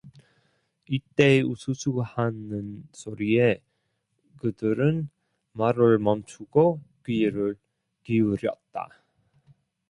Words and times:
이때 0.89 1.43
우수수 1.43 1.99
하는 2.01 2.83
소리에 2.91 3.61
그들은 4.37 5.11
말을 5.53 5.99
멈추고 5.99 6.81
귀를 7.05 7.55
기울였다. 8.03 8.89